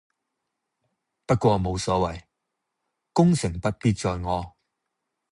[1.27, 2.23] 不過冇所謂，
[3.13, 4.55] 功成不必在我